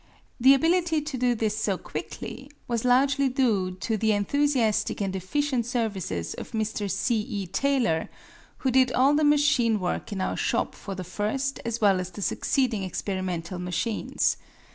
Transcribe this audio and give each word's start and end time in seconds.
The 0.39 0.55
ability 0.55 1.01
to 1.03 1.15
do 1.15 1.35
this 1.35 1.55
so 1.55 1.77
quickly 1.77 2.49
was 2.67 2.83
largely 2.83 3.29
due 3.29 3.69
to 3.81 3.97
the 3.97 4.13
enthusiastic 4.13 4.99
and 4.99 5.15
efficient 5.15 5.67
services 5.67 6.33
of 6.33 6.53
Mr. 6.53 6.89
C. 6.89 7.19
E. 7.21 7.45
Taylor, 7.45 8.09
who 8.65 8.71
did 8.71 8.91
all 8.93 9.13
the 9.13 9.23
machine 9.23 9.79
work 9.79 10.11
in 10.11 10.19
our 10.19 10.35
shop 10.37 10.73
for 10.73 10.95
the 10.95 11.03
first 11.03 11.59
as 11.65 11.79
well 11.81 11.99
as 11.99 12.09
the 12.09 12.23
succeeding 12.23 12.81
experimental 12.81 13.59
machines. 13.59 14.37